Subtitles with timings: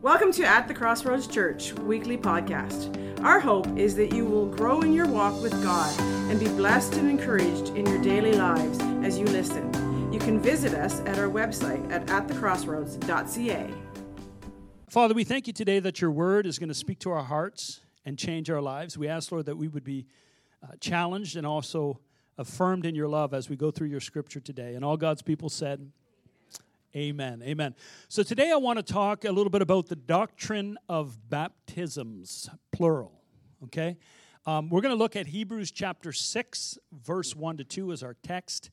[0.00, 3.20] Welcome to At the Crossroads Church weekly podcast.
[3.24, 6.94] Our hope is that you will grow in your walk with God and be blessed
[6.94, 10.12] and encouraged in your daily lives as you listen.
[10.12, 13.74] You can visit us at our website at atthecrossroads.ca.
[14.88, 17.80] Father, we thank you today that your word is going to speak to our hearts
[18.04, 18.96] and change our lives.
[18.96, 20.06] We ask, Lord, that we would be
[20.62, 21.98] uh, challenged and also
[22.38, 24.76] affirmed in your love as we go through your scripture today.
[24.76, 25.90] And all God's people said,
[26.96, 27.42] Amen.
[27.44, 27.74] Amen.
[28.08, 33.12] So today I want to talk a little bit about the doctrine of baptisms, plural.
[33.64, 33.98] Okay?
[34.46, 38.16] Um, we're going to look at Hebrews chapter 6, verse 1 to 2 as our
[38.22, 38.70] text.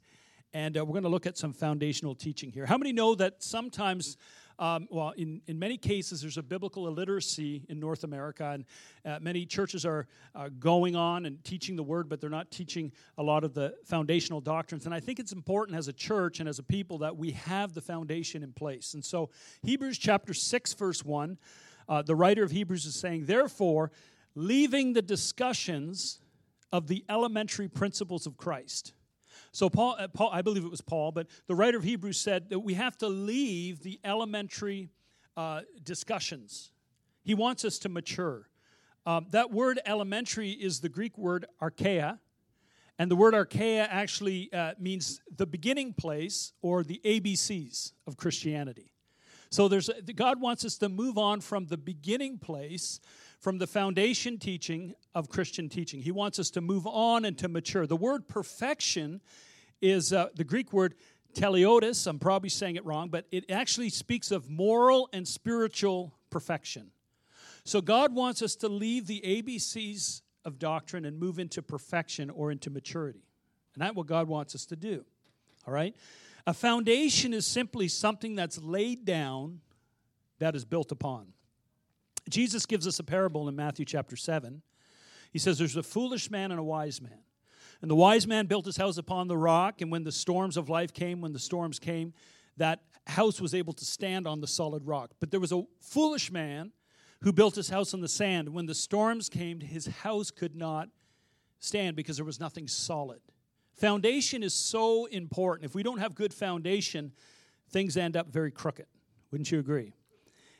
[0.53, 2.65] And uh, we're going to look at some foundational teaching here.
[2.65, 4.15] How many know that sometimes
[4.57, 8.65] um, well, in, in many cases, there's a biblical illiteracy in North America, and
[9.05, 12.91] uh, many churches are uh, going on and teaching the word, but they're not teaching
[13.17, 14.85] a lot of the foundational doctrines.
[14.85, 17.73] And I think it's important as a church and as a people that we have
[17.73, 18.93] the foundation in place.
[18.93, 19.29] And so,
[19.63, 21.37] Hebrews chapter 6, verse 1,
[21.87, 23.91] uh, the writer of Hebrews is saying, Therefore,
[24.35, 26.19] leaving the discussions
[26.71, 28.93] of the elementary principles of Christ
[29.55, 32.49] so, Paul, uh, Paul, I believe it was Paul, but the writer of Hebrews said
[32.49, 34.89] that we have to leave the elementary
[35.37, 36.71] uh, discussions.
[37.23, 38.49] He wants us to mature.
[39.05, 42.19] Um, that word elementary is the Greek word archaea,
[42.99, 48.91] and the word archaea actually uh, means the beginning place or the ABCs of Christianity.
[49.51, 52.99] So there's God wants us to move on from the beginning place
[53.45, 56.01] from the foundation teaching of Christian teaching.
[56.01, 57.85] He wants us to move on and to mature.
[57.85, 59.21] The word perfection
[59.83, 60.95] is uh, the Greek word
[61.35, 62.07] teleotis.
[62.07, 66.89] I'm probably saying it wrong, but it actually speaks of moral and spiritual perfection.
[67.65, 72.51] So God wants us to leave the ABCs of doctrine and move into perfection or
[72.51, 73.27] into maturity.
[73.75, 75.05] And that's what God wants us to do.
[75.67, 75.95] All right?
[76.47, 79.61] A foundation is simply something that's laid down
[80.39, 81.34] that is built upon.
[82.29, 84.61] Jesus gives us a parable in Matthew chapter 7.
[85.31, 87.19] He says, There's a foolish man and a wise man.
[87.81, 90.69] And the wise man built his house upon the rock, and when the storms of
[90.69, 92.13] life came, when the storms came,
[92.57, 95.11] that house was able to stand on the solid rock.
[95.19, 96.71] But there was a foolish man
[97.21, 98.49] who built his house on the sand.
[98.49, 100.89] When the storms came, his house could not
[101.59, 103.19] stand because there was nothing solid.
[103.73, 105.69] Foundation is so important.
[105.69, 107.11] If we don't have good foundation,
[107.69, 108.85] things end up very crooked.
[109.31, 109.93] Wouldn't you agree?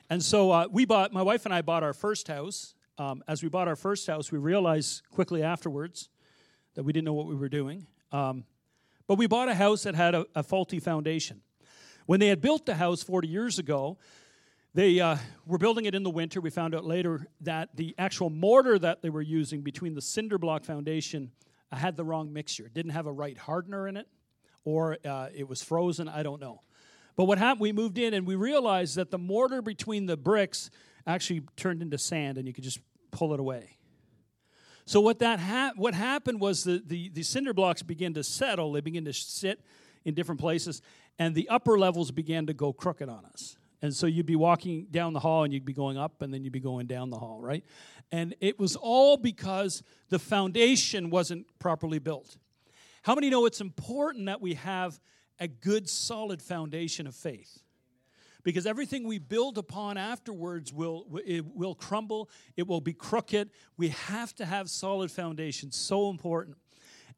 [0.10, 2.76] And so uh, we bought, my wife and I bought our first house.
[3.00, 6.10] Um, as we bought our first house, we realized quickly afterwards
[6.76, 7.88] that we didn't know what we were doing.
[8.12, 8.44] Um,
[9.08, 11.42] but we bought a house that had a, a, faulty foundation.
[12.06, 13.98] When they had built the house 40 years ago,
[14.76, 15.18] they uh,
[15.48, 16.40] were building it in the winter.
[16.40, 20.38] We found out later that the actual mortar that they were using between the cinder
[20.38, 21.32] block foundation
[21.72, 22.68] uh, had the wrong mixture.
[22.68, 24.08] It didn't have a right hardener in it,
[24.64, 26.08] or uh, it was frozen.
[26.08, 26.62] I don't know.
[27.16, 30.70] But what happened, we moved in and we realized that the mortar between the bricks
[31.08, 32.80] actually turned into sand and you could just
[33.12, 33.78] pull it away.
[34.86, 38.72] So what that ha- what happened was the, the, the cinder blocks began to settle,
[38.74, 39.62] they began to sit
[40.04, 40.82] in different places,
[41.18, 43.58] and the upper levels began to go crooked on us.
[43.82, 46.44] And so you'd be walking down the hall and you'd be going up and then
[46.44, 47.64] you'd be going down the hall, right?
[48.12, 52.38] And it was all because the foundation wasn't properly built.
[53.04, 55.00] How many know it's important that we have
[55.40, 57.60] a good, solid foundation of faith.
[58.44, 63.50] Because everything we build upon afterwards will, it will crumble, it will be crooked.
[63.76, 66.58] We have to have solid foundation, so important.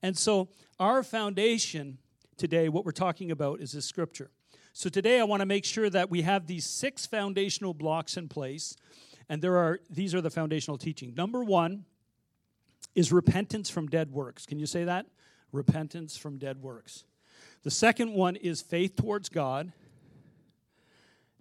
[0.02, 0.48] And so,
[0.80, 1.98] our foundation
[2.38, 4.30] today, what we're talking about, is this scripture.
[4.72, 8.30] So, today I want to make sure that we have these six foundational blocks in
[8.30, 8.78] place.
[9.28, 11.14] And there are these are the foundational teaching.
[11.14, 11.84] Number one
[12.96, 14.46] is repentance from dead works.
[14.46, 15.08] Can you say that?
[15.52, 17.04] Repentance from dead works.
[17.64, 19.72] The second one is faith towards God,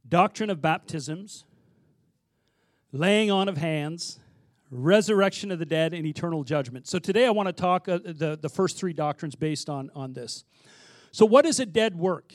[0.09, 1.45] doctrine of baptisms,
[2.93, 4.19] laying on of hands,
[4.71, 6.87] resurrection of the dead, and eternal judgment.
[6.89, 10.13] So today I want to talk uh, the, the first three doctrines based on, on
[10.13, 10.45] this.
[11.13, 12.35] So, what is a dead work?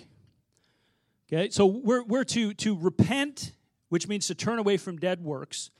[1.31, 3.53] Okay, so we're, we're to, to repent,
[3.90, 5.72] which means to turn away from dead works.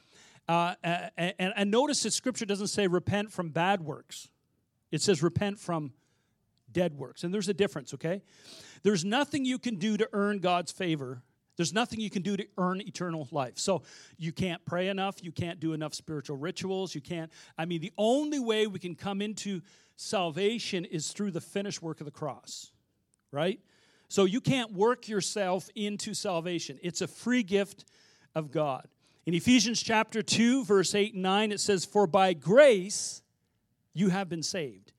[0.48, 4.30] Uh, and, and notice that Scripture doesn't say repent from bad works,
[4.92, 5.94] it says repent from
[6.74, 7.24] dead works.
[7.24, 8.22] And there's a difference, okay?
[8.84, 11.22] There's nothing you can do to earn God's favor.
[11.58, 13.58] There's nothing you can do to earn eternal life.
[13.58, 13.84] So
[14.18, 15.24] you can't pray enough.
[15.24, 16.96] You can't do enough spiritual rituals.
[16.96, 17.32] You can't.
[17.58, 19.62] I mean, the only way we can come into
[19.96, 22.72] salvation is through the finished work of the cross,
[23.32, 23.60] right?
[24.08, 27.86] So you can't work yourself into salvation, it's a free gift
[28.36, 28.88] of God.
[29.26, 33.22] In Ephesians chapter 2, verse 8 and 9, it says, For by grace
[33.94, 34.94] you have been saved.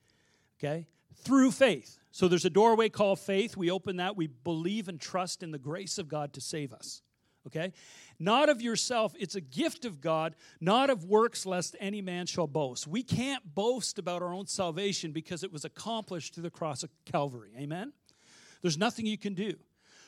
[0.59, 0.87] Okay?
[1.23, 1.99] Through faith.
[2.11, 3.57] So there's a doorway called faith.
[3.57, 4.17] We open that.
[4.17, 7.03] We believe and trust in the grace of God to save us.
[7.47, 7.73] Okay?
[8.19, 9.15] Not of yourself.
[9.19, 12.87] It's a gift of God, not of works, lest any man shall boast.
[12.87, 16.91] We can't boast about our own salvation because it was accomplished through the cross of
[17.05, 17.53] Calvary.
[17.59, 17.93] Amen?
[18.61, 19.55] There's nothing you can do.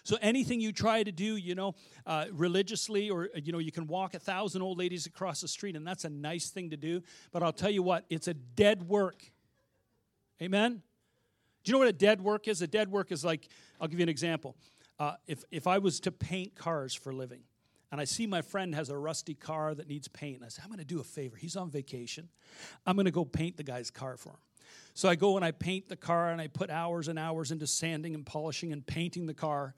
[0.05, 1.75] So anything you try to do, you know,
[2.07, 5.77] uh, religiously, or you know, you can walk a thousand old ladies across the street,
[5.77, 7.03] and that's a nice thing to do.
[7.33, 9.25] But I'll tell you what, it's a dead work.
[10.43, 10.83] Amen.
[11.65, 12.63] Do you know what a dead work is?
[12.63, 13.49] A dead work is like,
[13.81, 14.55] I'll give you an example.
[14.99, 17.41] Uh, if if I was to paint cars for living,
[17.91, 20.69] and I see my friend has a rusty car that needs paint, I say, I'm
[20.69, 21.37] going to do a favor.
[21.37, 22.29] He's on vacation.
[22.87, 24.39] I'm going to go paint the guy's car for him.
[24.95, 27.67] So I go and I paint the car and I put hours and hours into
[27.67, 29.75] sanding and polishing and painting the car.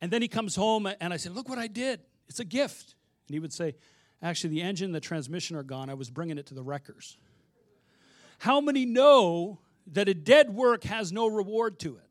[0.00, 2.00] And then he comes home and I say, Look what I did.
[2.28, 2.94] It's a gift.
[3.26, 3.74] And he would say,
[4.22, 5.90] Actually, the engine and the transmission are gone.
[5.90, 7.16] I was bringing it to the wreckers.
[8.38, 9.58] How many know
[9.92, 12.02] that a dead work has no reward to it?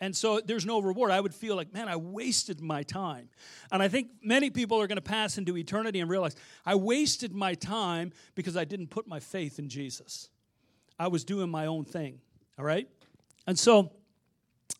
[0.00, 1.12] And so there's no reward.
[1.12, 3.28] I would feel like, man, I wasted my time.
[3.70, 6.34] And I think many people are going to pass into eternity and realize
[6.66, 10.28] I wasted my time because I didn't put my faith in Jesus.
[10.98, 12.18] I was doing my own thing.
[12.58, 12.88] All right?
[13.46, 13.92] And so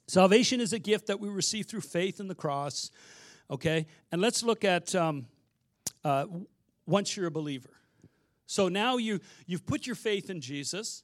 [0.07, 2.91] Salvation is a gift that we receive through faith in the cross.
[3.51, 3.87] Okay?
[4.11, 5.27] And let's look at um,
[6.05, 6.27] uh,
[6.87, 7.71] once you're a believer.
[8.47, 11.03] So now you, you've put your faith in Jesus.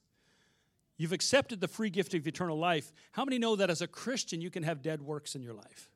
[0.98, 2.92] You've accepted the free gift of eternal life.
[3.12, 5.90] How many know that as a Christian, you can have dead works in your life?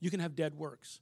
[0.00, 1.00] You can have dead works.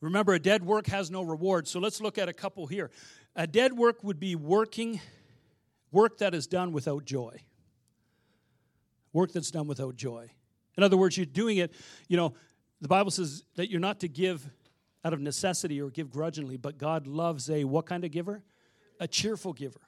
[0.00, 1.66] Remember, a dead work has no reward.
[1.66, 2.90] So let's look at a couple here.
[3.34, 5.00] A dead work would be working,
[5.90, 7.40] work that is done without joy
[9.14, 10.28] work that's done without joy.
[10.76, 11.72] In other words, you're doing it,
[12.08, 12.34] you know,
[12.82, 14.46] the Bible says that you're not to give
[15.04, 18.42] out of necessity or give grudgingly, but God loves a what kind of giver?
[19.00, 19.80] A cheerful giver.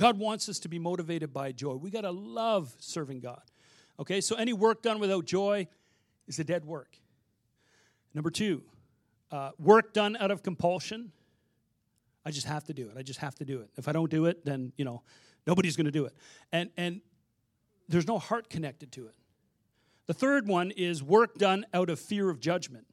[0.00, 1.74] God wants us to be motivated by joy.
[1.74, 3.42] We got to love serving God.
[3.98, 5.68] Okay, so any work done without joy
[6.26, 6.96] is a dead work.
[8.14, 8.62] Number two,
[9.30, 11.12] uh, work done out of compulsion.
[12.24, 12.96] I just have to do it.
[12.96, 13.68] I just have to do it.
[13.76, 15.02] If I don't do it, then you know
[15.46, 16.14] nobody's going to do it.
[16.50, 17.02] And and
[17.86, 19.14] there's no heart connected to it.
[20.06, 22.86] The third one is work done out of fear of judgment.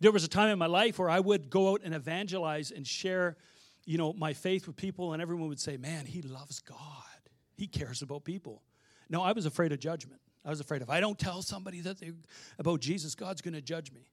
[0.00, 2.86] There was a time in my life where I would go out and evangelize and
[2.86, 3.38] share,
[3.88, 6.78] you know, my faith with people, and everyone would say, Man, he loves God.
[7.56, 8.62] He cares about people.
[9.08, 10.20] No, I was afraid of judgment.
[10.44, 12.12] I was afraid if I don't tell somebody that they,
[12.58, 14.10] about Jesus, God's going to judge me.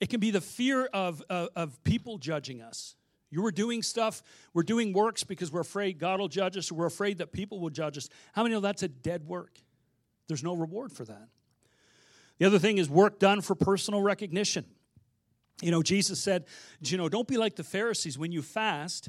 [0.00, 2.96] It can be the fear of, of, of people judging us.
[3.30, 4.20] You were doing stuff,
[4.52, 7.70] we're doing works because we're afraid God will judge us, we're afraid that people will
[7.70, 8.08] judge us.
[8.32, 9.60] How many know that's a dead work?
[10.26, 11.28] There's no reward for that.
[12.38, 14.64] The other thing is work done for personal recognition.
[15.64, 16.44] You know, Jesus said,
[16.82, 18.18] you know, don't be like the Pharisees.
[18.18, 19.08] When you fast,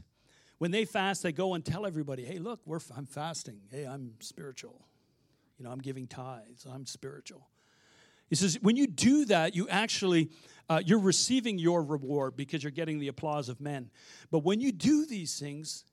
[0.57, 3.59] when they fast, they go and tell everybody, hey, look, we're, I'm fasting.
[3.69, 4.87] Hey, I'm spiritual.
[5.57, 6.65] You know, I'm giving tithes.
[6.65, 7.49] I'm spiritual.
[8.29, 10.29] He says, when you do that, you actually
[10.69, 13.89] uh, you're receiving your reward because you're getting the applause of men.
[14.31, 15.83] But when you do these things,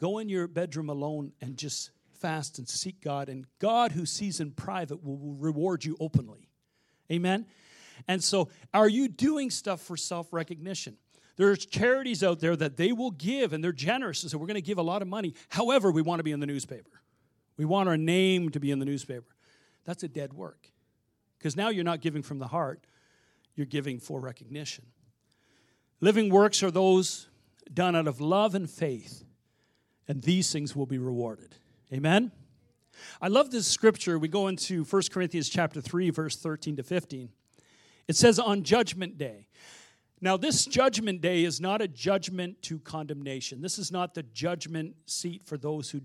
[0.00, 4.40] go in your bedroom alone and just fast and seek God, and God, who sees
[4.40, 6.48] in private, will reward you openly.
[7.08, 7.46] Amen?
[8.08, 10.96] And so, are you doing stuff for self recognition?
[11.36, 14.54] There's charities out there that they will give and they're generous and so we're going
[14.54, 15.34] to give a lot of money.
[15.50, 17.02] However, we want to be in the newspaper.
[17.58, 19.36] We want our name to be in the newspaper.
[19.84, 20.70] That's a dead work.
[21.38, 22.86] Because now you're not giving from the heart,
[23.54, 24.86] you're giving for recognition.
[26.00, 27.28] Living works are those
[27.72, 29.24] done out of love and faith,
[30.08, 31.54] and these things will be rewarded.
[31.92, 32.32] Amen?
[33.20, 34.18] I love this scripture.
[34.18, 37.28] We go into 1 Corinthians chapter 3, verse 13 to 15.
[38.08, 39.48] It says, On judgment day.
[40.20, 43.60] Now, this judgment day is not a judgment to condemnation.
[43.60, 46.00] This is not the judgment seat for those who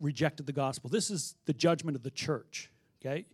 [0.00, 0.88] rejected the gospel.
[0.88, 2.70] This is the judgment of the church.
[3.04, 3.26] Okay?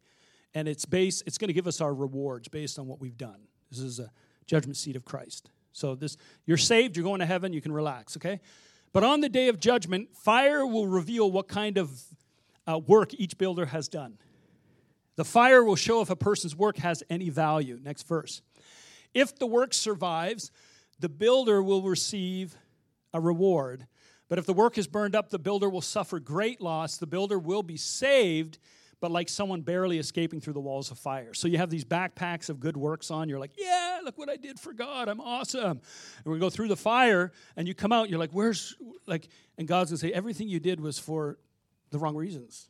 [0.55, 3.41] and it's based it's going to give us our rewards based on what we've done
[3.71, 4.11] this is a
[4.47, 8.17] judgment seat of christ so this you're saved you're going to heaven you can relax
[8.17, 8.41] okay
[8.93, 12.03] but on the day of judgment fire will reveal what kind of
[12.67, 14.19] uh, work each builder has done
[15.17, 18.43] the fire will show if a person's work has any value next verse
[19.15, 20.51] if the work survives
[20.99, 22.57] the builder will receive
[23.13, 23.87] a reward
[24.29, 27.39] but if the work is burned up the builder will suffer great loss the builder
[27.39, 28.59] will be saved
[29.03, 31.35] but like someone barely escaping through the walls of fire.
[31.35, 33.29] So you have these backpacks of good works on.
[33.29, 35.09] You're like, yeah, look what I did for God.
[35.09, 35.81] I'm awesome.
[36.25, 38.77] And we go through the fire, and you come out, you're like, where's,
[39.09, 39.27] like,
[39.59, 41.37] and God's to say, everything you did was for
[41.91, 42.69] the wrong reasons.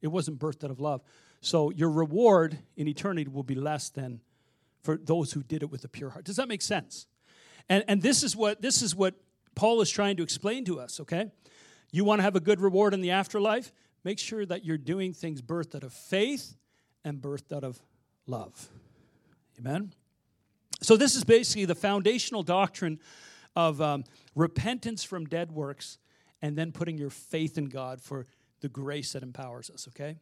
[0.00, 1.02] It wasn't birthed out of love.
[1.44, 4.20] So your reward in eternity will be less than
[4.82, 6.24] for those who did it with a pure heart.
[6.24, 7.06] Does that make sense?
[7.68, 9.14] And, and this is what this is what
[9.54, 11.30] Paul is trying to explain to us, okay?
[11.92, 13.72] You want to have a good reward in the afterlife?
[14.04, 16.56] make sure that you're doing things birthed out of faith
[17.04, 17.80] and birthed out of
[18.26, 18.68] love.
[19.58, 19.92] Amen?
[20.82, 23.00] So, this is basically the foundational doctrine
[23.56, 25.98] of um, repentance from dead works
[26.42, 28.26] and then putting your faith in God for
[28.60, 30.16] the grace that empowers us, okay?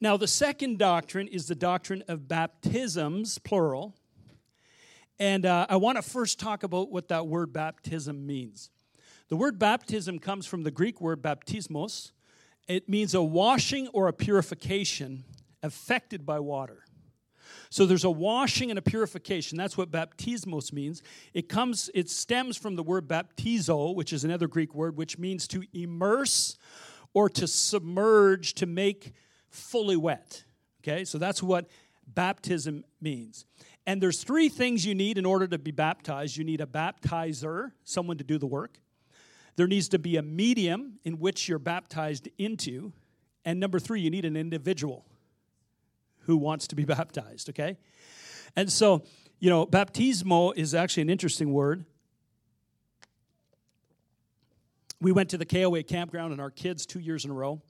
[0.00, 3.96] Now, the second doctrine is the doctrine of baptisms, plural.
[5.18, 8.70] And uh, I want to first talk about what that word baptism means.
[9.28, 12.12] The word baptism comes from the Greek word baptismos.
[12.68, 15.24] It means a washing or a purification
[15.64, 16.84] affected by water.
[17.68, 19.58] So there's a washing and a purification.
[19.58, 21.02] That's what baptismos means.
[21.34, 25.48] It comes, it stems from the word baptizo, which is another Greek word, which means
[25.48, 26.56] to immerse
[27.12, 29.12] or to submerge, to make
[29.50, 30.44] fully wet.
[30.82, 31.66] Okay, so that's what
[32.06, 33.44] baptism means.
[33.86, 36.36] And there's three things you need in order to be baptized.
[36.36, 38.80] You need a baptizer, someone to do the work.
[39.56, 42.92] There needs to be a medium in which you're baptized into.
[43.44, 45.04] And number three, you need an individual
[46.20, 47.76] who wants to be baptized, okay?
[48.56, 49.04] And so,
[49.40, 51.84] you know, baptismo is actually an interesting word.
[55.00, 57.62] We went to the KOA campground and our kids two years in a row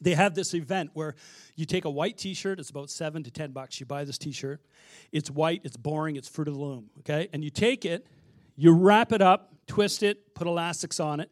[0.00, 1.14] they have this event where
[1.54, 4.60] you take a white t-shirt it's about seven to ten bucks you buy this t-shirt.
[5.12, 7.28] It's white it's boring it's fruit of the loom okay?
[7.32, 8.06] And you take it
[8.56, 11.30] you wrap it up twist it put elastics on it.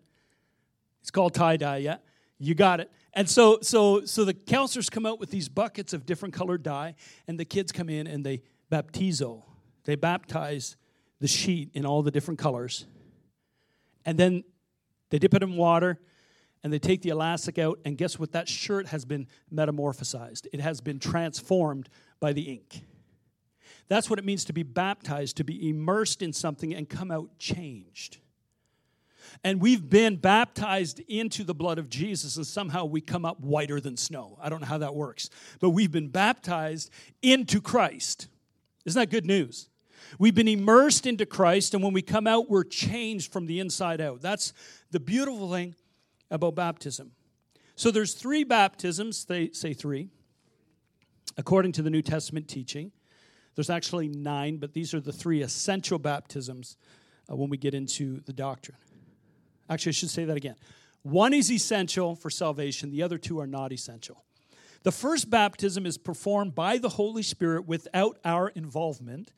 [1.00, 1.97] It's called tie-dye yeah?
[2.38, 2.90] You got it.
[3.12, 6.94] And so so so the counselors come out with these buckets of different colored dye
[7.28, 9.42] and the kids come in and they baptizo
[9.85, 10.76] they baptize
[11.21, 12.87] the sheet in all the different colors.
[14.04, 14.44] And then
[15.11, 16.00] they dip it in water
[16.64, 18.33] and they take the elastic out, and guess what?
[18.33, 22.80] That shirt has been metamorphosized, it has been transformed by the ink.
[23.87, 27.38] That's what it means to be baptized, to be immersed in something and come out
[27.38, 28.16] changed.
[29.42, 33.78] And we've been baptized into the blood of Jesus, and somehow we come up whiter
[33.78, 34.38] than snow.
[34.40, 35.28] I don't know how that works,
[35.61, 36.90] but we've been baptized
[37.21, 38.28] into Christ.
[38.87, 39.68] Isn't that good news?
[40.18, 44.00] We've been immersed into Christ, and when we come out, we're changed from the inside
[44.00, 44.23] out.
[44.23, 44.54] That's
[44.90, 45.75] the beautiful thing
[46.30, 47.12] about baptism.
[47.76, 50.08] So there's three baptisms, they say three,
[51.36, 52.92] according to the New Testament teaching.
[53.54, 56.76] There's actually nine, but these are the three essential baptisms
[57.30, 58.78] uh, when we get into the doctrine.
[59.68, 60.56] Actually, I should say that again.
[61.02, 64.24] One is essential for salvation, the other two are not essential.
[64.84, 69.32] The first baptism is performed by the Holy Spirit without our involvement.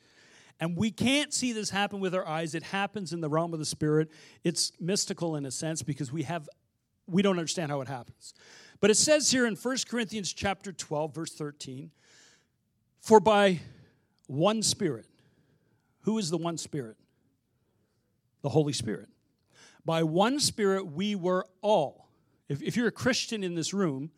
[0.59, 2.55] And we can't see this happen with our eyes.
[2.55, 4.11] It happens in the realm of the Spirit.
[4.43, 6.49] It's mystical in a sense because we have
[7.07, 8.35] we don't understand how it happens.
[8.81, 11.91] But it says here in 1 Corinthians chapter 12 verse 13,
[13.01, 13.61] for by
[14.27, 15.07] one spirit.
[16.03, 16.97] Who is the one spirit?
[18.43, 19.09] The Holy Spirit.
[19.85, 22.09] By one spirit we were all.
[22.49, 24.11] If, if you're a Christian in this room,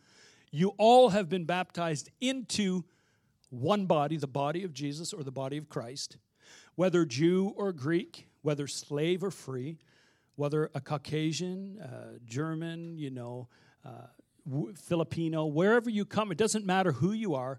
[0.50, 2.84] you all have been baptized into
[3.50, 6.18] one body, the body of Jesus or the body of Christ,
[6.74, 9.78] whether Jew or Greek, whether slave or free,
[10.38, 13.48] whether a Caucasian, uh, German, you know,
[13.84, 14.06] uh,
[14.48, 17.58] w- Filipino, wherever you come, it doesn't matter who you are.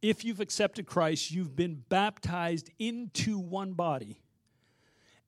[0.00, 4.20] If you've accepted Christ, you've been baptized into one body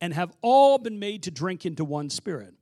[0.01, 2.55] and have all been made to drink into one spirit.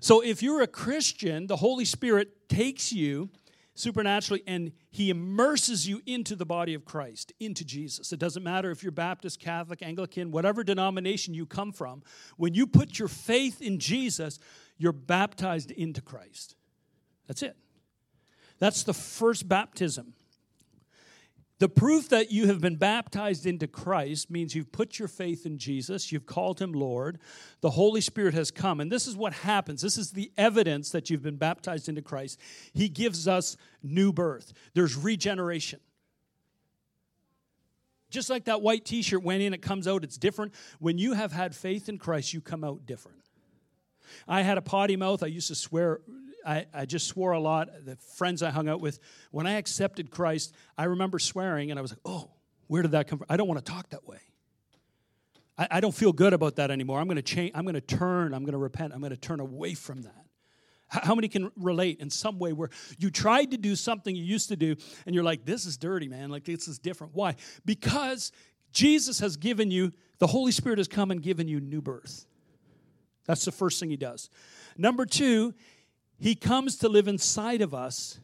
[0.00, 3.30] So if you're a Christian, the Holy Spirit takes you
[3.76, 8.12] supernaturally and he immerses you into the body of Christ, into Jesus.
[8.12, 12.02] It doesn't matter if you're Baptist, Catholic, Anglican, whatever denomination you come from.
[12.36, 14.38] When you put your faith in Jesus,
[14.78, 16.56] you're baptized into Christ.
[17.28, 17.56] That's it.
[18.58, 20.14] That's the first baptism.
[21.58, 25.56] The proof that you have been baptized into Christ means you've put your faith in
[25.56, 27.18] Jesus, you've called him Lord,
[27.62, 28.78] the Holy Spirit has come.
[28.78, 29.80] And this is what happens.
[29.80, 32.38] This is the evidence that you've been baptized into Christ.
[32.74, 35.80] He gives us new birth, there's regeneration.
[38.08, 40.54] Just like that white t shirt went in, it comes out, it's different.
[40.78, 43.18] When you have had faith in Christ, you come out different.
[44.28, 45.22] I had a potty mouth.
[45.22, 46.00] I used to swear
[46.46, 47.68] I, I just swore a lot.
[47.84, 49.00] The friends I hung out with,
[49.30, 52.30] when I accepted Christ, I remember swearing and I was like, oh,
[52.68, 53.26] where did that come from?
[53.28, 54.18] I don't want to talk that way.
[55.58, 57.00] I, I don't feel good about that anymore.
[57.00, 57.52] I'm going to change.
[57.54, 58.32] I'm going to turn.
[58.32, 58.92] I'm going to repent.
[58.94, 60.24] I'm going to turn away from that.
[60.88, 64.48] How many can relate in some way where you tried to do something you used
[64.50, 66.30] to do and you're like, this is dirty, man?
[66.30, 67.12] Like, this is different.
[67.12, 67.34] Why?
[67.64, 68.30] Because
[68.72, 72.26] Jesus has given you, the Holy Spirit has come and given you new birth.
[73.26, 74.30] That's the first thing he does.
[74.76, 75.54] Number two,
[76.18, 78.20] he comes to live inside of us,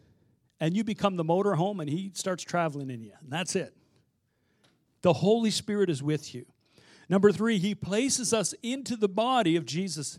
[0.60, 3.12] and you become the motor home, and He starts traveling in you.
[3.20, 3.74] And that's it.
[5.02, 6.46] The Holy Spirit is with you.
[7.08, 10.18] Number three, He places us into the body of Jesus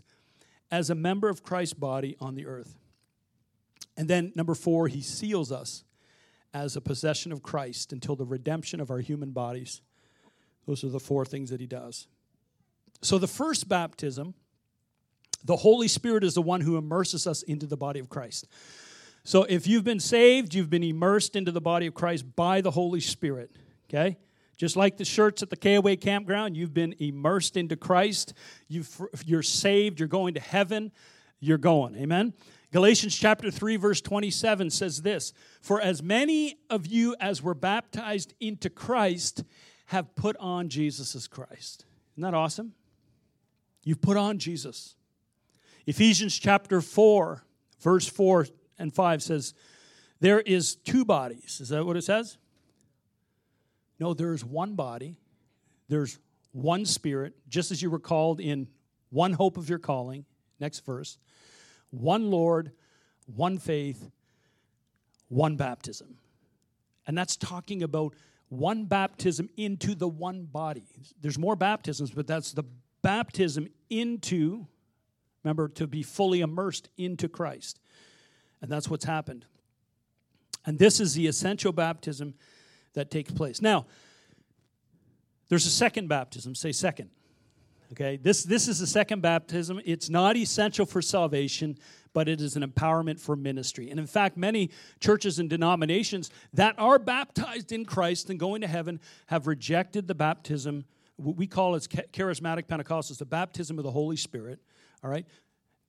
[0.70, 2.76] as a member of Christ's body on the earth.
[3.96, 5.84] And then, number four, He seals us
[6.52, 9.82] as a possession of Christ until the redemption of our human bodies
[10.66, 12.06] Those are the four things that he does.
[13.02, 14.34] So the first baptism,
[15.44, 18.48] the Holy Spirit is the one who immerses us into the body of Christ.
[19.24, 22.70] So if you've been saved, you've been immersed into the body of Christ by the
[22.70, 23.50] Holy Spirit,
[23.88, 24.18] okay?
[24.56, 28.34] Just like the shirts at the KOA campground, you've been immersed into Christ.
[28.68, 28.84] you
[29.24, 30.92] you're saved, you're going to heaven,
[31.40, 31.96] you're going.
[31.96, 32.34] Amen?
[32.72, 38.34] Galatians chapter 3, verse 27 says this For as many of you as were baptized
[38.40, 39.44] into Christ
[39.86, 41.84] have put on Jesus as Christ.
[42.14, 42.72] Isn't that awesome?
[43.82, 44.96] You've put on Jesus.
[45.86, 47.44] Ephesians chapter 4,
[47.80, 48.46] verse 4
[48.78, 49.54] and 5 says,
[50.20, 51.58] There is two bodies.
[51.60, 52.38] Is that what it says?
[53.98, 55.16] No, there is one body,
[55.88, 56.18] there's
[56.52, 58.68] one spirit, just as you were called in
[59.10, 60.24] one hope of your calling.
[60.58, 61.18] Next verse.
[61.90, 62.72] One Lord,
[63.26, 64.10] one faith,
[65.28, 66.16] one baptism.
[67.06, 68.14] And that's talking about
[68.48, 70.84] one baptism into the one body.
[71.20, 72.64] There's more baptisms, but that's the
[73.02, 74.66] baptism into,
[75.44, 77.78] remember, to be fully immersed into Christ.
[78.60, 79.44] And that's what's happened.
[80.66, 82.34] And this is the essential baptism
[82.94, 83.60] that takes place.
[83.60, 83.86] Now,
[85.48, 86.54] there's a second baptism.
[86.54, 87.10] Say second.
[87.92, 89.80] Okay, this, this is the second baptism.
[89.84, 91.78] It's not essential for salvation,
[92.12, 93.90] but it is an empowerment for ministry.
[93.90, 94.70] And in fact, many
[95.00, 100.14] churches and denominations that are baptized in Christ and going to heaven have rejected the
[100.14, 100.86] baptism.
[101.16, 101.82] what We call it
[102.12, 104.60] charismatic Pentecostals, the baptism of the Holy Spirit.
[105.04, 105.26] All right?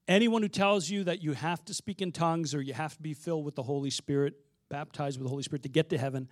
[0.07, 3.01] Anyone who tells you that you have to speak in tongues or you have to
[3.01, 4.35] be filled with the Holy Spirit,
[4.69, 6.27] baptized with the Holy Spirit to get to heaven,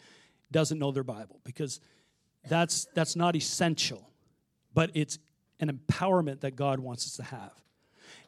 [0.51, 1.79] doesn't know their Bible because
[2.47, 4.09] that's, that's not essential,
[4.73, 5.17] but it's
[5.59, 7.51] an empowerment that God wants us to have.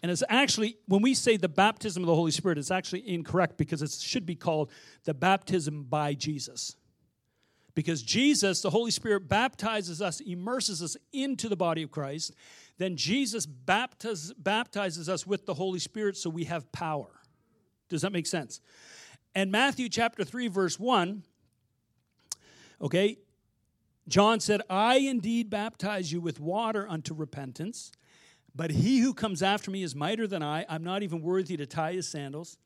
[0.02, 3.58] And it's actually, when we say the baptism of the Holy Spirit, it's actually incorrect
[3.58, 4.72] because it should be called
[5.04, 6.76] the baptism by Jesus.
[7.76, 12.34] Because Jesus, the Holy Spirit, baptizes us, immerses us into the body of Christ.
[12.78, 17.22] Then Jesus baptiz, baptizes us with the Holy Spirit so we have power.
[17.90, 18.62] Does that make sense?
[19.34, 21.24] And Matthew chapter 3, verse 1,
[22.82, 23.18] okay,
[24.08, 27.92] John said, I indeed baptize you with water unto repentance,
[28.54, 30.66] but he who comes after me is mightier than I.
[30.70, 32.58] I'm not even worthy to tie his sandals.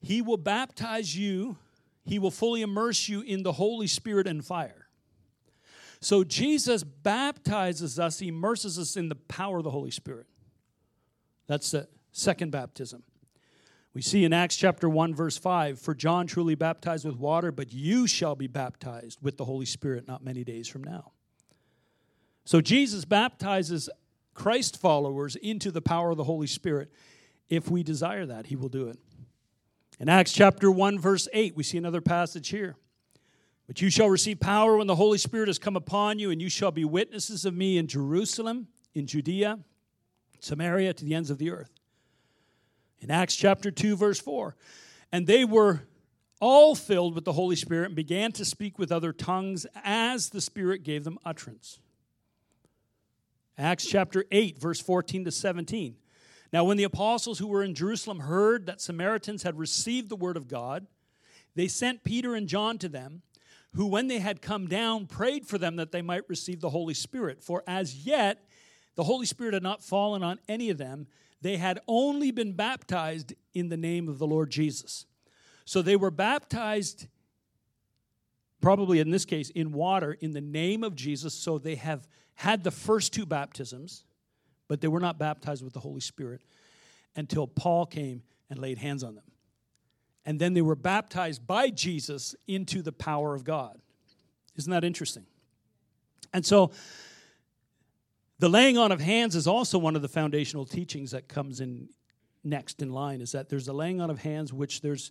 [0.00, 1.58] He will baptize you,
[2.04, 4.87] he will fully immerse you in the Holy Spirit and fire.
[6.00, 10.26] So Jesus baptizes us, he immerses us in the power of the Holy Spirit.
[11.46, 13.02] That's the second baptism.
[13.94, 17.72] We see in Acts chapter 1, verse 5 For John truly baptized with water, but
[17.72, 21.12] you shall be baptized with the Holy Spirit not many days from now.
[22.44, 23.90] So Jesus baptizes
[24.34, 26.92] Christ followers into the power of the Holy Spirit.
[27.48, 28.98] If we desire that, he will do it.
[29.98, 32.76] In Acts chapter 1, verse 8, we see another passage here.
[33.68, 36.48] But you shall receive power when the Holy Spirit has come upon you, and you
[36.48, 39.60] shall be witnesses of me in Jerusalem, in Judea,
[40.40, 41.70] Samaria, to the ends of the earth
[43.00, 44.56] in Acts chapter 2, verse 4.
[45.12, 45.82] And they were
[46.40, 50.40] all filled with the Holy Spirit and began to speak with other tongues as the
[50.40, 51.78] Spirit gave them utterance.
[53.56, 55.96] Acts chapter 8, verse 14 to 17.
[56.52, 60.36] Now, when the apostles who were in Jerusalem heard that Samaritans had received the word
[60.36, 60.86] of God,
[61.54, 63.22] they sent Peter and John to them,
[63.74, 66.94] who, when they had come down, prayed for them that they might receive the Holy
[66.94, 67.42] Spirit.
[67.42, 68.44] For as yet,
[68.94, 71.06] the Holy Spirit had not fallen on any of them
[71.40, 75.06] they had only been baptized in the name of the Lord Jesus.
[75.64, 77.06] So they were baptized,
[78.60, 81.34] probably in this case, in water in the name of Jesus.
[81.34, 84.04] So they have had the first two baptisms,
[84.66, 86.42] but they were not baptized with the Holy Spirit
[87.14, 89.24] until Paul came and laid hands on them.
[90.24, 93.78] And then they were baptized by Jesus into the power of God.
[94.56, 95.24] Isn't that interesting?
[96.32, 96.72] And so
[98.38, 101.88] the laying on of hands is also one of the foundational teachings that comes in
[102.44, 105.10] next in line is that there's a laying on of hands which there's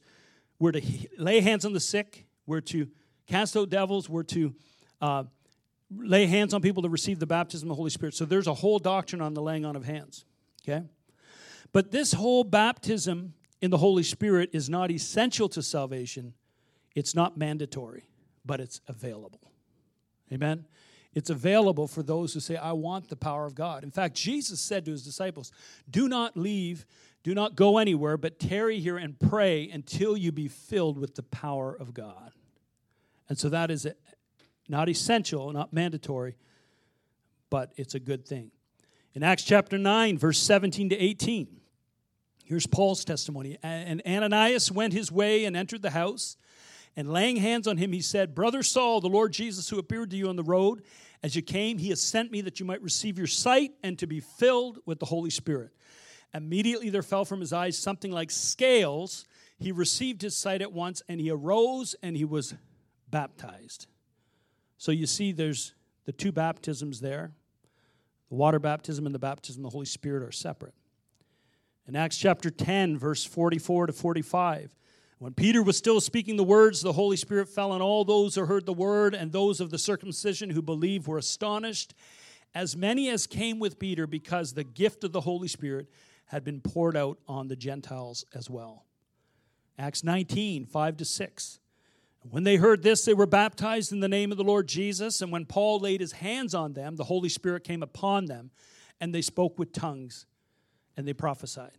[0.59, 0.81] we're to
[1.17, 2.87] lay hands on the sick we're to
[3.27, 4.55] cast out devils we're to
[5.01, 5.23] uh,
[5.91, 8.53] lay hands on people to receive the baptism of the holy spirit so there's a
[8.53, 10.25] whole doctrine on the laying on of hands
[10.63, 10.83] okay
[11.73, 16.33] but this whole baptism in the holy spirit is not essential to salvation
[16.95, 18.09] it's not mandatory
[18.45, 19.51] but it's available
[20.31, 20.65] amen
[21.17, 23.83] it's available for those who say, I want the power of God.
[23.83, 25.51] In fact, Jesus said to his disciples,
[25.89, 26.85] Do not leave,
[27.23, 31.23] do not go anywhere, but tarry here and pray until you be filled with the
[31.23, 32.33] power of God.
[33.27, 33.87] And so that is
[34.69, 36.37] not essential, not mandatory,
[37.49, 38.51] but it's a good thing.
[39.15, 41.47] In Acts chapter 9, verse 17 to 18,
[42.47, 43.57] here's Paul's testimony.
[43.61, 46.37] And Ananias went his way and entered the house.
[46.95, 50.17] And laying hands on him, he said, Brother Saul, the Lord Jesus, who appeared to
[50.17, 50.81] you on the road
[51.21, 54.07] as you came, he has sent me that you might receive your sight and to
[54.07, 55.71] be filled with the Holy Spirit.
[56.33, 59.25] Immediately there fell from his eyes something like scales.
[59.59, 62.53] He received his sight at once, and he arose and he was
[63.09, 63.87] baptized.
[64.77, 65.73] So you see, there's
[66.05, 67.31] the two baptisms there
[68.29, 70.73] the water baptism and the baptism of the Holy Spirit are separate.
[71.87, 74.75] In Acts chapter 10, verse 44 to 45,
[75.19, 78.45] when Peter was still speaking the words, the Holy Spirit fell on all those who
[78.45, 81.93] heard the word, and those of the circumcision who believed were astonished,
[82.53, 85.87] as many as came with Peter, because the gift of the Holy Spirit
[86.25, 88.83] had been poured out on the Gentiles as well.
[89.79, 91.59] Acts 19, 5 to 6.
[92.29, 95.21] When they heard this, they were baptized in the name of the Lord Jesus.
[95.21, 98.51] And when Paul laid his hands on them, the Holy Spirit came upon them,
[98.99, 100.25] and they spoke with tongues,
[100.97, 101.77] and they prophesied.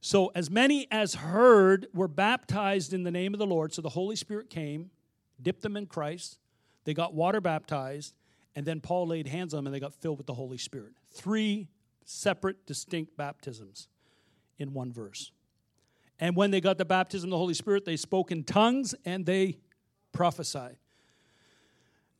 [0.00, 3.74] So, as many as heard were baptized in the name of the Lord.
[3.74, 4.90] So, the Holy Spirit came,
[5.42, 6.38] dipped them in Christ,
[6.84, 8.14] they got water baptized,
[8.54, 10.92] and then Paul laid hands on them, and they got filled with the Holy Spirit.
[11.10, 11.68] Three
[12.04, 13.88] separate, distinct baptisms
[14.58, 15.32] in one verse.
[16.20, 19.24] And when they got the baptism of the Holy Spirit, they spoke in tongues and
[19.24, 19.58] they
[20.12, 20.76] prophesied.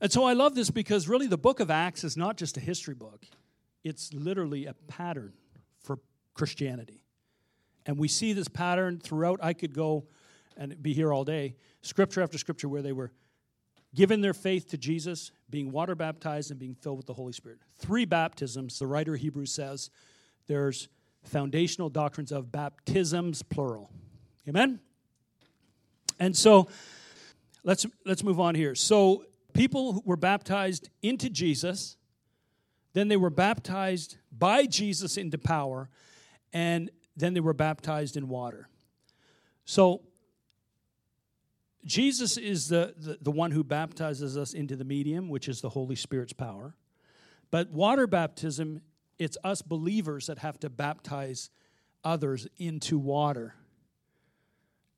[0.00, 2.60] And so I love this because really the book of Acts is not just a
[2.60, 3.24] history book,
[3.82, 5.32] it's literally a pattern
[5.82, 5.98] for
[6.38, 7.02] Christianity.
[7.84, 9.40] And we see this pattern throughout.
[9.42, 10.06] I could go
[10.56, 13.10] and be here all day, scripture after scripture, where they were
[13.94, 17.58] given their faith to Jesus, being water baptized, and being filled with the Holy Spirit.
[17.78, 19.90] Three baptisms, the writer of Hebrews says
[20.46, 20.88] there's
[21.24, 23.90] foundational doctrines of baptisms, plural.
[24.48, 24.78] Amen?
[26.20, 26.68] And so
[27.64, 28.74] let's, let's move on here.
[28.74, 29.24] So
[29.54, 31.96] people were baptized into Jesus,
[32.92, 35.88] then they were baptized by Jesus into power,
[36.58, 38.68] and then they were baptized in water.
[39.64, 40.02] So,
[41.84, 45.68] Jesus is the, the, the, one who baptizes us into the medium, which is the
[45.68, 46.74] Holy Spirit's power.
[47.52, 48.82] But water baptism,
[49.20, 51.50] it's us believers that have to baptize
[52.02, 53.54] others into water.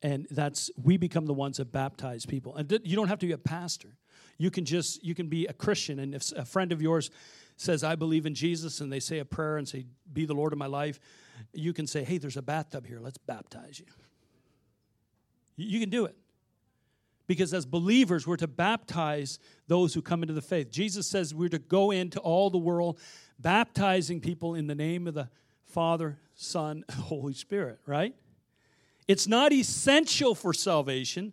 [0.03, 2.57] And that's, we become the ones that baptize people.
[2.57, 3.99] And you don't have to be a pastor.
[4.38, 5.99] You can just, you can be a Christian.
[5.99, 7.11] And if a friend of yours
[7.57, 10.55] says, I believe in Jesus, and they say a prayer and say, Be the Lord
[10.55, 10.99] of my life,
[11.53, 13.00] you can say, Hey, there's a bathtub here.
[13.00, 13.87] Let's baptize you.
[15.57, 16.16] You can do it.
[17.26, 20.70] Because as believers, we're to baptize those who come into the faith.
[20.70, 22.98] Jesus says we're to go into all the world
[23.38, 25.29] baptizing people in the name of the
[25.64, 28.14] Father, Son, Holy Spirit, right?
[29.07, 31.33] It's not essential for salvation,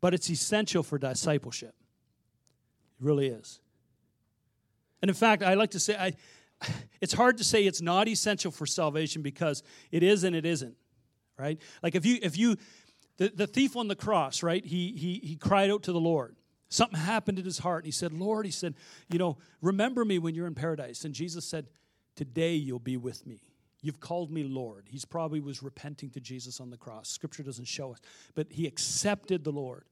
[0.00, 1.74] but it's essential for discipleship.
[3.00, 3.60] It really is.
[5.02, 6.14] And in fact, I like to say, I,
[7.00, 10.76] it's hard to say it's not essential for salvation because it is and it isn't,
[11.38, 11.60] right?
[11.82, 12.56] Like if you, if you,
[13.18, 14.64] the, the thief on the cross, right?
[14.64, 16.36] He, he, he cried out to the Lord.
[16.68, 17.84] Something happened in his heart.
[17.84, 18.74] And he said, Lord, he said,
[19.08, 21.04] you know, remember me when you're in paradise.
[21.04, 21.66] And Jesus said,
[22.16, 23.40] today you'll be with me.
[23.82, 24.86] You've called me Lord.
[24.88, 27.08] He's probably was repenting to Jesus on the cross.
[27.08, 28.00] Scripture doesn't show us.
[28.34, 29.84] But he accepted the Lord.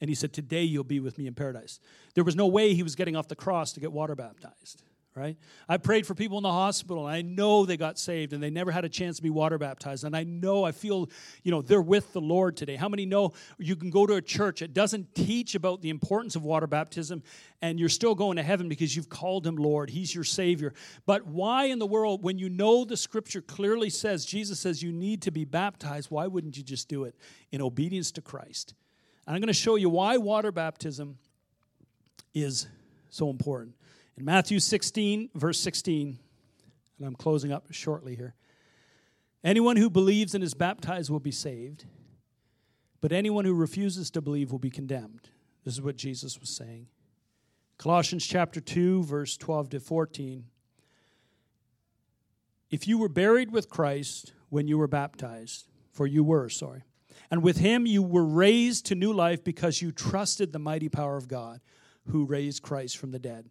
[0.00, 1.78] And he said, Today you'll be with me in paradise.
[2.14, 4.82] There was no way he was getting off the cross to get water baptized,
[5.16, 5.38] right?
[5.66, 8.50] I prayed for people in the hospital, and I know they got saved and they
[8.50, 10.04] never had a chance to be water baptized.
[10.04, 11.08] And I know, I feel,
[11.42, 12.76] you know, they're with the Lord today.
[12.76, 16.36] How many know you can go to a church that doesn't teach about the importance
[16.36, 17.22] of water baptism
[17.62, 19.88] and you're still going to heaven because you've called him Lord?
[19.88, 20.74] He's your Savior.
[21.06, 24.92] But why in the world, when you know the scripture clearly says, Jesus says you
[24.92, 27.14] need to be baptized, why wouldn't you just do it
[27.50, 28.74] in obedience to Christ?
[29.26, 31.16] And I'm going to show you why water baptism
[32.34, 32.66] is
[33.08, 33.75] so important.
[34.18, 36.18] In Matthew 16, verse 16,
[36.98, 38.34] and I'm closing up shortly here.
[39.44, 41.84] Anyone who believes and is baptized will be saved,
[43.00, 45.28] but anyone who refuses to believe will be condemned.
[45.64, 46.86] This is what Jesus was saying.
[47.76, 50.44] Colossians chapter 2, verse 12 to 14.
[52.70, 56.84] If you were buried with Christ when you were baptized, for you were, sorry,
[57.30, 61.16] and with him you were raised to new life because you trusted the mighty power
[61.16, 61.60] of God
[62.08, 63.50] who raised Christ from the dead.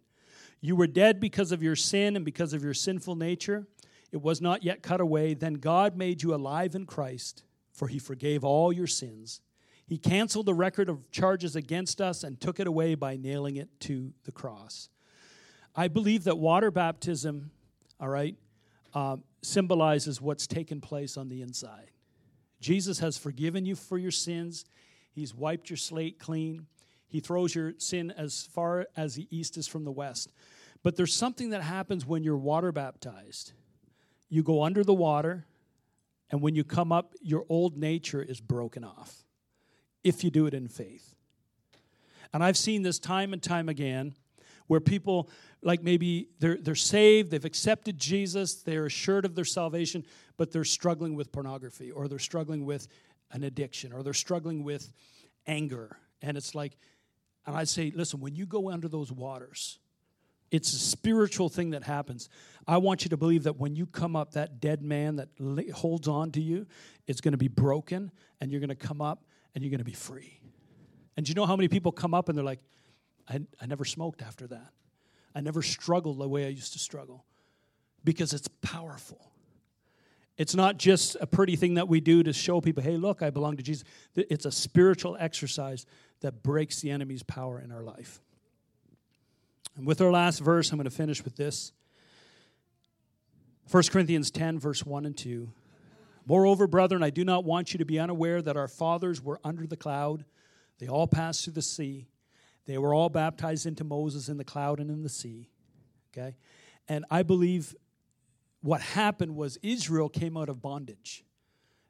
[0.66, 3.68] You were dead because of your sin and because of your sinful nature.
[4.10, 5.32] It was not yet cut away.
[5.32, 9.42] Then God made you alive in Christ, for he forgave all your sins.
[9.86, 13.68] He canceled the record of charges against us and took it away by nailing it
[13.82, 14.88] to the cross.
[15.76, 17.52] I believe that water baptism,
[18.00, 18.34] all right,
[18.92, 21.92] uh, symbolizes what's taken place on the inside.
[22.58, 24.64] Jesus has forgiven you for your sins.
[25.12, 26.66] He's wiped your slate clean.
[27.06, 30.32] He throws your sin as far as the east is from the west.
[30.86, 33.54] But there's something that happens when you're water baptized.
[34.28, 35.44] You go under the water,
[36.30, 39.24] and when you come up, your old nature is broken off
[40.04, 41.16] if you do it in faith.
[42.32, 44.14] And I've seen this time and time again
[44.68, 45.28] where people
[45.60, 50.04] like maybe they're, they're saved, they've accepted Jesus, they're assured of their salvation,
[50.36, 52.86] but they're struggling with pornography or they're struggling with
[53.32, 54.92] an addiction or they're struggling with
[55.48, 55.96] anger.
[56.22, 56.76] And it's like,
[57.44, 59.80] and I'd say, listen, when you go under those waters,
[60.50, 62.28] it's a spiritual thing that happens.
[62.66, 65.28] I want you to believe that when you come up, that dead man that
[65.74, 66.66] holds on to you
[67.06, 69.84] is going to be broken, and you're going to come up and you're going to
[69.84, 70.40] be free.
[71.16, 72.60] And you know how many people come up and they're like,
[73.28, 74.70] I, I never smoked after that.
[75.34, 77.24] I never struggled the way I used to struggle
[78.04, 79.32] because it's powerful.
[80.36, 83.30] It's not just a pretty thing that we do to show people, hey, look, I
[83.30, 83.84] belong to Jesus.
[84.14, 85.86] It's a spiritual exercise
[86.20, 88.20] that breaks the enemy's power in our life.
[89.76, 91.72] And with our last verse, I'm going to finish with this
[93.70, 95.50] 1 Corinthians 10, verse 1 and 2.
[96.26, 99.66] Moreover, brethren, I do not want you to be unaware that our fathers were under
[99.66, 100.24] the cloud.
[100.78, 102.08] They all passed through the sea.
[102.66, 105.50] They were all baptized into Moses in the cloud and in the sea.
[106.12, 106.36] Okay?
[106.88, 107.74] And I believe
[108.60, 111.24] what happened was Israel came out of bondage.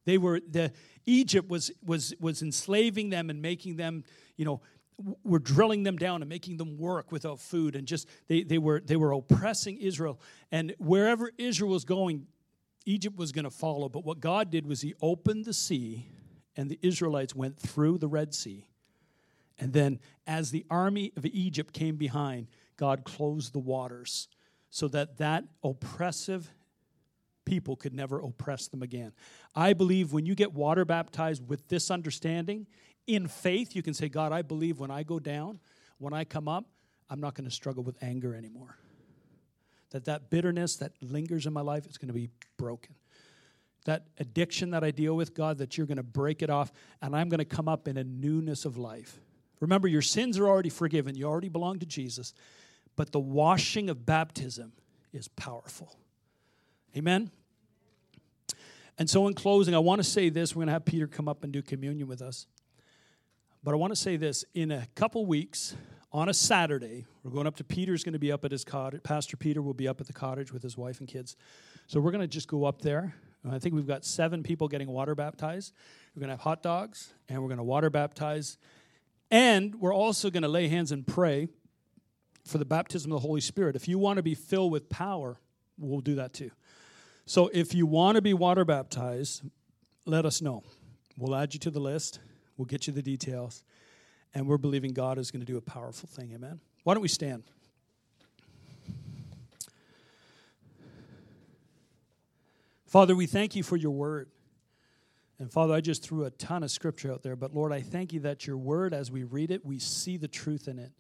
[0.05, 0.73] They were the
[1.05, 4.05] Egypt was was was enslaving them and making them,
[4.37, 4.61] you know,
[5.25, 8.81] were drilling them down and making them work without food and just they, they were
[8.81, 10.21] they were oppressing Israel.
[10.51, 12.27] And wherever Israel was going,
[12.87, 13.89] Egypt was going to follow.
[13.89, 16.07] But what God did was he opened the sea
[16.57, 18.67] and the Israelites went through the Red Sea.
[19.59, 24.29] And then as the army of Egypt came behind, God closed the waters
[24.71, 26.53] so that that oppressive
[27.45, 29.13] people could never oppress them again.
[29.55, 32.67] I believe when you get water baptized with this understanding,
[33.07, 35.61] in faith, you can say, God, I believe when I go down,
[35.99, 36.65] when I come up,
[37.09, 38.77] I'm not going to struggle with anger anymore.
[39.91, 42.95] That that bitterness that lingers in my life is going to be broken.
[43.85, 47.15] That addiction that I deal with, God, that you're going to break it off, and
[47.15, 49.21] I'm going to come up in a newness of life.
[49.61, 51.15] Remember, your sins are already forgiven.
[51.15, 52.35] You already belong to Jesus.
[52.97, 54.73] But the washing of baptism
[55.13, 55.97] is powerful.
[56.97, 57.31] Amen?
[58.99, 60.55] And so, in closing, I want to say this.
[60.55, 62.47] We're going to have Peter come up and do communion with us.
[63.67, 65.75] But I want to say this in a couple weeks,
[66.13, 69.03] on a Saturday, we're going up to Peter's going to be up at his cottage.
[69.03, 71.37] Pastor Peter will be up at the cottage with his wife and kids.
[71.89, 73.17] So we're going to just go up there.
[73.45, 75.73] Uh, I think we've got seven people getting water baptized.
[76.15, 78.57] We're going to have hot dogs, and we're going to water baptize.
[79.33, 81.49] And we're also going to lay hands and pray
[82.45, 83.75] for the baptism of the Holy Spirit.
[83.75, 85.41] If you want to be filled with power,
[85.77, 86.53] we'll do that too.
[87.25, 89.43] So if you want to be water baptized,
[90.05, 90.63] let us know.
[91.19, 92.21] We'll add you to the list.
[92.57, 93.63] We'll get you the details.
[94.35, 96.33] And we're believing God is going to do a powerful thing.
[96.35, 96.61] Amen.
[96.85, 97.45] Why don't we stand?
[102.87, 104.29] Father, we thank you for your word.
[105.39, 108.13] And Father, I just threw a ton of scripture out there, but Lord, I thank
[108.13, 110.93] you that your word, as we read it, we see the truth in it.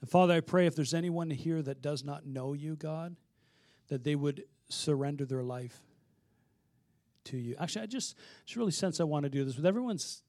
[0.00, 3.16] And Father, I pray if there's anyone here that does not know you, God,
[3.88, 5.78] that they would surrender their life
[7.24, 7.54] to you.
[7.58, 10.22] Actually, I just, just really sense I want to do this with everyone's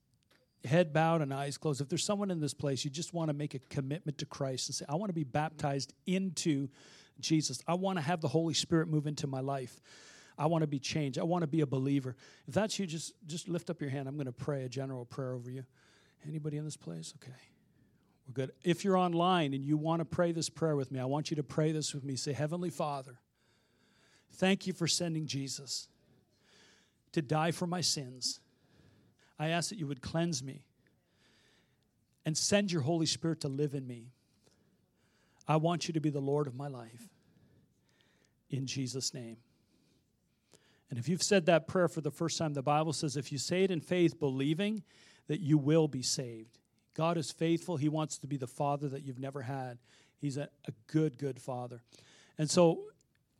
[0.65, 1.82] head bowed and eyes closed.
[1.82, 4.70] If there's someone in this place, you just want to make a commitment to Christ
[4.70, 6.70] and say, I want to be baptized into
[7.20, 7.62] Jesus.
[7.67, 9.80] I want to have the Holy Spirit move into my life.
[10.38, 11.17] I want to be changed.
[11.17, 12.15] I want to be a believer.
[12.48, 14.08] If that's you, just just lift up your hand.
[14.08, 15.63] I'm going to pray a general prayer over you.
[16.28, 17.13] Anybody in this place?
[17.22, 17.36] Okay.
[18.28, 18.52] We're good.
[18.63, 21.38] If you're online and you want to pray this prayer with me, I want you
[21.38, 22.15] to pray this with me.
[22.15, 23.20] Say, Heavenly Father,
[24.38, 25.88] Thank you for sending Jesus
[27.12, 28.39] to die for my sins.
[29.39, 30.63] I ask that you would cleanse me
[32.26, 34.12] and send your Holy Spirit to live in me.
[35.47, 37.08] I want you to be the Lord of my life.
[38.50, 39.38] In Jesus' name.
[40.89, 43.38] And if you've said that prayer for the first time, the Bible says if you
[43.38, 44.84] say it in faith, believing
[45.28, 46.58] that you will be saved.
[46.93, 47.78] God is faithful.
[47.78, 49.78] He wants to be the father that you've never had.
[50.17, 51.82] He's a, a good, good father.
[52.38, 52.86] And so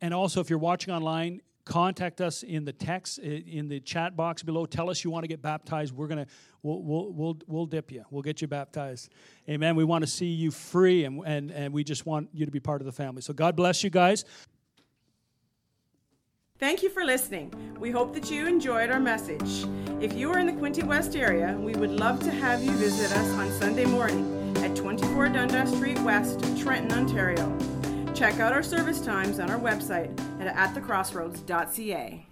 [0.00, 4.42] and also, if you're watching online, contact us in the text in the chat box
[4.42, 4.66] below.
[4.66, 5.94] Tell us you want to get baptized.
[5.94, 6.26] We're gonna
[6.62, 8.04] we'll we'll we'll, we'll dip you.
[8.10, 9.10] We'll get you baptized.
[9.48, 9.76] Amen.
[9.76, 12.58] We want to see you free, and and and we just want you to be
[12.58, 13.22] part of the family.
[13.22, 14.24] So God bless you guys.
[16.58, 17.52] Thank you for listening.
[17.78, 19.64] We hope that you enjoyed our message.
[20.00, 23.16] If you are in the Quinte West area, we would love to have you visit
[23.16, 27.77] us on Sunday morning at 24 Dundas Street West, Trenton, Ontario.
[28.18, 32.26] Check out our service times on our website at atthecrossroads.ca.